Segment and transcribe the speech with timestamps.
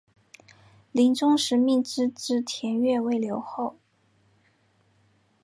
[0.91, 3.75] 临终时命侄子田悦为留后。